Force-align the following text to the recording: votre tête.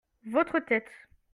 votre 0.27 0.57
tête. 0.59 0.89